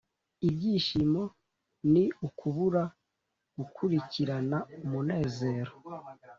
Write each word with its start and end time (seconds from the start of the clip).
ibyishimo 0.47 1.23
ni 1.91 2.03
ukubura 2.27 2.83
gukurikirana 3.57 4.57
umunezero. 4.85 5.73